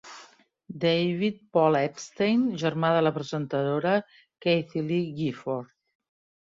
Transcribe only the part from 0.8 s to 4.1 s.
David Paul Epstein, germà de la presentadora